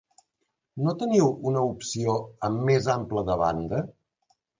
[0.85, 2.15] No teniu una opció
[2.47, 3.83] amb més ample de banda?